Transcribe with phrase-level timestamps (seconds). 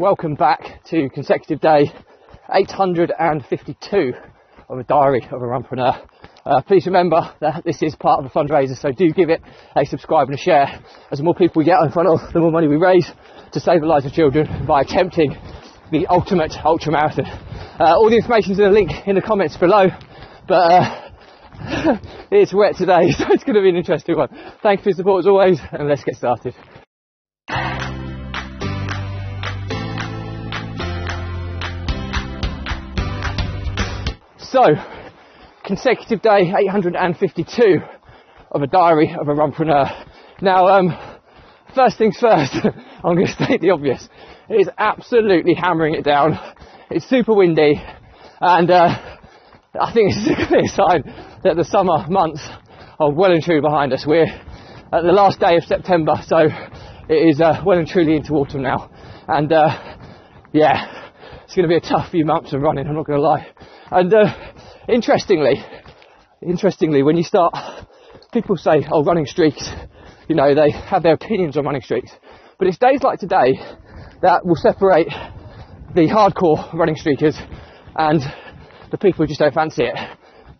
[0.00, 1.92] welcome back to consecutive day
[2.50, 4.12] 852
[4.70, 6.08] of a diary of a runpreneur.
[6.46, 9.42] Uh, please remember that this is part of a fundraiser, so do give it
[9.76, 10.82] a subscribe and a share.
[11.12, 13.12] As the more people we get in front of, the more money we raise
[13.52, 15.36] to save the lives of children by attempting
[15.92, 17.26] the ultimate ultra marathon.
[17.78, 19.88] Uh, all the information is in the link in the comments below,
[20.48, 21.10] but uh,
[22.30, 24.30] it's wet today, so it's going to be an interesting one.
[24.62, 26.54] Thank you for your support as always, and let's get started.
[34.50, 34.64] So,
[35.64, 37.76] consecutive day 852
[38.50, 40.06] of a diary of a runpreneur.
[40.42, 40.98] Now, um,
[41.72, 42.54] first things first,
[43.04, 44.08] I'm going to state the obvious.
[44.48, 46.36] It is absolutely hammering it down.
[46.90, 47.80] It's super windy,
[48.40, 49.18] and uh,
[49.80, 51.04] I think is a clear sign
[51.44, 52.44] that the summer months
[52.98, 54.04] are well and truly behind us.
[54.04, 56.48] We're at the last day of September, so
[57.08, 58.90] it is uh, well and truly into autumn now.
[59.28, 59.96] And uh,
[60.52, 61.12] yeah,
[61.44, 62.88] it's going to be a tough few months of running.
[62.88, 63.46] I'm not going to lie.
[63.90, 64.52] And uh,
[64.88, 65.64] interestingly,
[66.40, 67.54] interestingly, when you start,
[68.32, 69.68] people say, "Oh, running streaks,"
[70.28, 72.12] you know, they have their opinions on running streaks.
[72.58, 73.58] But it's days like today
[74.22, 75.08] that will separate
[75.94, 77.36] the hardcore running streakers
[77.96, 78.20] and
[78.92, 79.96] the people who just don't fancy it.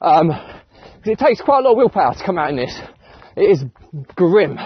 [0.00, 0.32] Um,
[1.04, 2.76] it takes quite a lot of willpower to come out in this.
[3.36, 3.64] It is
[4.16, 4.58] grim.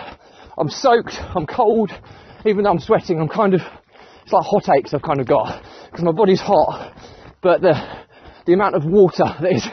[0.56, 1.90] I'm soaked, I'm cold,
[2.46, 3.60] even though I'm sweating, I'm kind of,
[4.22, 6.94] it's like hot aches I've kind of got, because my body's hot,
[7.42, 7.74] but the,
[8.46, 9.66] the amount of water that is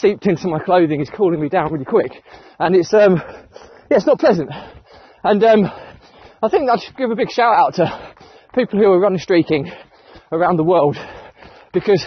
[0.00, 2.12] seeped into my clothing is cooling me down really quick.
[2.58, 3.16] And it's, um,
[3.90, 4.50] yeah, it's not pleasant.
[5.24, 5.70] And, um,
[6.40, 8.14] I think I should give a big shout out to
[8.54, 9.70] people who are running streaking
[10.30, 10.96] around the world,
[11.72, 12.04] because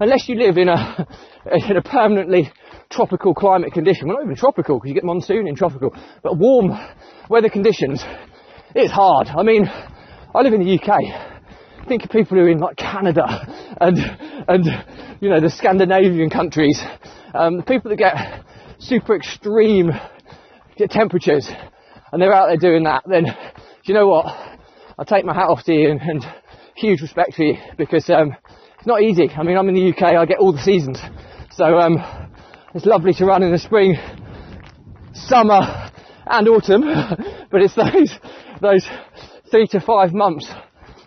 [0.00, 1.06] unless you live in a,
[1.68, 2.50] in a permanently
[2.90, 6.70] tropical climate condition, well not even tropical because you get monsoon in tropical, but warm
[7.28, 8.02] weather conditions,
[8.74, 9.28] it's hard.
[9.28, 11.35] I mean, I live in the UK.
[11.88, 13.24] Think of people who are in like Canada
[13.80, 13.96] and,
[14.48, 14.64] and,
[15.20, 16.82] you know, the Scandinavian countries,
[17.32, 18.44] um, the people that get
[18.80, 19.92] super extreme
[20.90, 21.48] temperatures
[22.10, 23.30] and they're out there doing that, then, do
[23.84, 24.26] you know what?
[24.98, 26.26] I take my hat off to you and, and
[26.74, 28.34] huge respect for you because, um,
[28.78, 29.30] it's not easy.
[29.30, 31.00] I mean, I'm in the UK, I get all the seasons.
[31.52, 31.98] So, um,
[32.74, 33.96] it's lovely to run in the spring,
[35.14, 35.60] summer,
[36.26, 36.82] and autumn,
[37.50, 38.12] but it's those,
[38.60, 38.88] those
[39.52, 40.52] three to five months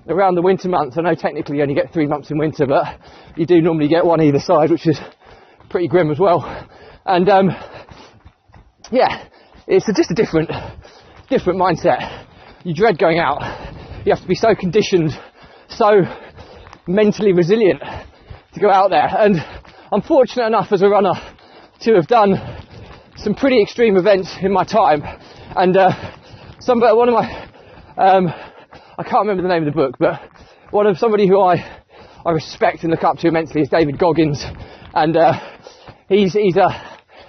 [0.10, 0.98] around the winter months.
[0.98, 3.00] I know technically you only get three months in winter, but
[3.36, 5.00] you do normally get one either side, which is
[5.70, 6.68] pretty grim as well.
[7.06, 7.50] And, um,
[8.92, 9.28] yeah,
[9.68, 10.50] it's a, just a different,
[11.30, 12.26] different mindset.
[12.64, 13.42] You dread going out.
[14.06, 15.12] You have to be so conditioned,
[15.68, 16.02] so
[16.88, 17.82] mentally resilient
[18.54, 19.08] to go out there.
[19.08, 19.38] And
[19.92, 21.14] I'm fortunate enough as a runner
[21.82, 22.36] to have done
[23.16, 25.02] some pretty extreme events in my time.
[25.56, 25.92] And uh,
[26.60, 27.50] some one of my
[27.98, 28.28] um,
[29.00, 30.20] I can't remember the name of the book, but
[30.72, 31.56] one of somebody who I
[32.26, 34.44] I respect and look up to immensely is David Goggins,
[34.94, 35.40] and uh,
[36.10, 36.68] he's he's a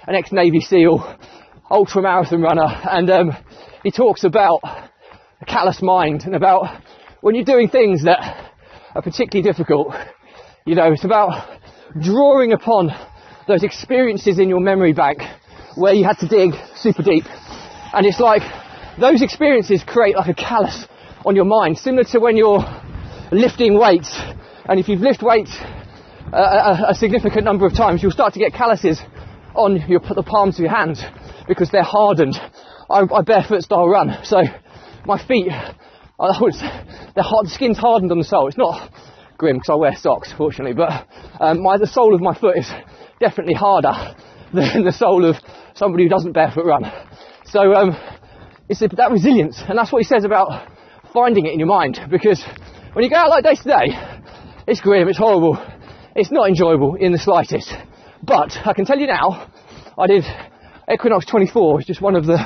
[0.05, 1.17] an ex Navy SEAL,
[1.69, 3.31] ultra marathon runner, and um,
[3.83, 6.81] he talks about a callous mind and about
[7.21, 8.51] when you're doing things that
[8.93, 9.95] are particularly difficult.
[10.65, 11.57] You know, it's about
[12.01, 12.89] drawing upon
[13.47, 15.21] those experiences in your memory bank
[15.77, 17.23] where you had to dig super deep.
[17.93, 18.41] And it's like
[18.99, 20.85] those experiences create like a callus
[21.25, 22.63] on your mind, similar to when you're
[23.31, 24.19] lifting weights.
[24.65, 25.55] And if you've lifted weights
[26.33, 28.99] a, a, a significant number of times, you'll start to get calluses
[29.53, 31.03] on your, the palms of your hands
[31.47, 32.35] because they're hardened.
[32.89, 34.41] I, I barefoot style run, so
[35.05, 38.47] my feet, I would, they're hard, the skin's hardened on the sole.
[38.47, 38.91] It's not
[39.37, 41.07] grim because I wear socks, fortunately, but
[41.39, 42.71] um, my, the sole of my foot is
[43.19, 43.93] definitely harder
[44.53, 45.35] than the sole of
[45.73, 46.91] somebody who doesn't barefoot run.
[47.45, 47.97] So um,
[48.69, 50.67] it's that resilience, and that's what he says about
[51.13, 51.99] finding it in your mind.
[52.09, 52.43] Because
[52.93, 54.21] when you go out like day to day,
[54.67, 55.57] it's grim, it's horrible,
[56.15, 57.73] it's not enjoyable in the slightest.
[58.23, 59.51] But I can tell you now,
[59.97, 60.23] I did
[60.91, 62.39] Equinox 24, it's just one of the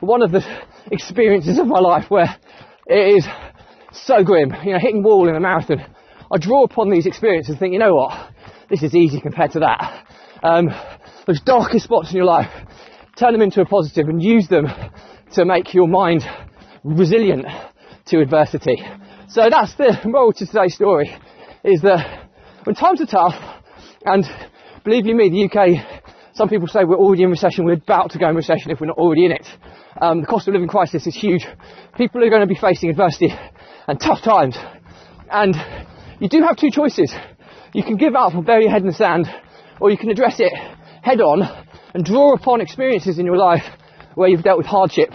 [0.00, 0.44] one of the
[0.92, 2.36] experiences of my life where
[2.86, 3.26] it is
[3.92, 4.52] so grim.
[4.64, 5.84] You know, hitting wall in a marathon.
[6.30, 8.30] I draw upon these experiences and think, you know what,
[8.70, 10.06] this is easy compared to that.
[10.42, 10.68] Um,
[11.26, 12.50] those darkest spots in your life,
[13.16, 14.66] turn them into a positive and use them
[15.32, 16.22] to make your mind
[16.84, 17.46] resilient
[18.08, 18.82] to adversity.
[19.28, 21.14] So that's the moral to today's story,
[21.64, 22.28] is that
[22.64, 23.34] when times are tough,
[24.04, 24.24] and
[24.84, 28.18] believe you me, the UK, some people say we're already in recession, we're about to
[28.18, 29.46] go in recession if we're not already in it.
[30.00, 31.46] Um, the cost of living crisis is huge.
[31.96, 33.32] People are going to be facing adversity
[33.86, 34.56] and tough times.
[35.30, 35.54] And
[36.20, 37.12] you do have two choices.
[37.74, 39.28] You can give up and bury your head in the sand,
[39.80, 40.52] or you can address it
[41.02, 41.42] head on
[41.94, 43.64] and draw upon experiences in your life
[44.14, 45.10] where you've dealt with hardship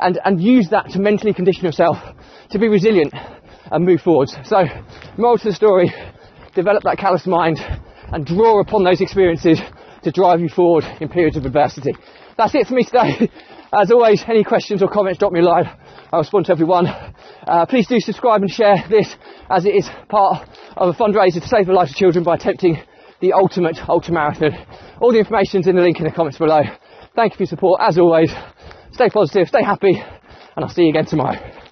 [0.00, 1.96] and, and use that to mentally condition yourself
[2.50, 3.12] to be resilient
[3.70, 4.36] and move forwards.
[4.44, 4.64] So,
[5.16, 5.92] moral to the story,
[6.54, 7.58] develop that callous mind
[8.12, 9.60] and draw upon those experiences
[10.02, 11.92] to drive you forward in periods of adversity.
[12.36, 13.30] That's it for me today.
[13.72, 15.66] As always, any questions or comments, drop me a line.
[16.10, 16.86] I'll respond to everyone.
[16.86, 19.14] Uh, please do subscribe and share this
[19.50, 22.78] as it is part of a fundraiser to save the lives of children by attempting
[23.20, 24.52] the ultimate ultra marathon.
[25.02, 26.62] All the information's in the link in the comments below.
[27.14, 27.80] Thank you for your support.
[27.82, 28.32] As always,
[28.92, 29.94] stay positive, stay happy,
[30.56, 31.67] and I'll see you again tomorrow.